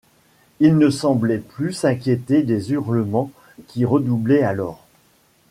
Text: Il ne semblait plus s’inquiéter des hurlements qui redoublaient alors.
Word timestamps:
Il 0.59 0.79
ne 0.79 0.89
semblait 0.89 1.37
plus 1.37 1.73
s’inquiéter 1.73 2.41
des 2.41 2.71
hurlements 2.71 3.29
qui 3.67 3.85
redoublaient 3.85 4.41
alors. 4.41 4.87